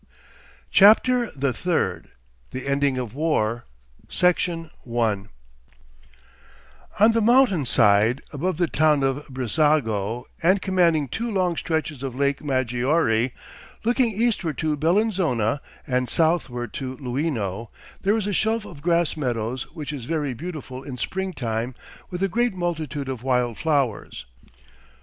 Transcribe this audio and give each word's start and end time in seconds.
CHAPTER 0.71 1.29
THE 1.35 1.53
THIRD 1.53 2.07
THE 2.49 2.65
ENDING 2.67 2.97
OF 2.97 3.13
WAR 3.13 3.65
Section 4.09 4.71
1 4.83 5.29
On 6.99 7.11
the 7.11 7.21
mountain 7.21 7.67
side 7.67 8.21
above 8.33 8.57
the 8.57 8.65
town 8.65 9.03
of 9.03 9.27
Brissago 9.27 10.25
and 10.41 10.59
commanding 10.59 11.07
two 11.07 11.29
long 11.31 11.55
stretches 11.55 12.01
of 12.01 12.15
Lake 12.15 12.43
Maggiore, 12.43 13.31
looking 13.83 14.09
eastward 14.09 14.57
to 14.57 14.75
Bellinzona, 14.75 15.61
and 15.85 16.09
southward 16.09 16.73
to 16.73 16.97
Luino, 16.97 17.67
there 18.01 18.17
is 18.17 18.25
a 18.25 18.33
shelf 18.33 18.65
of 18.65 18.81
grass 18.81 19.15
meadows 19.15 19.69
which 19.71 19.93
is 19.93 20.05
very 20.05 20.33
beautiful 20.33 20.81
in 20.81 20.97
springtime 20.97 21.75
with 22.09 22.23
a 22.23 22.27
great 22.27 22.55
multitude 22.55 23.07
of 23.07 23.21
wild 23.21 23.59
flowers. 23.59 24.25